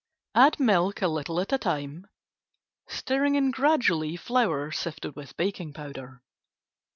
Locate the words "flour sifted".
4.17-5.15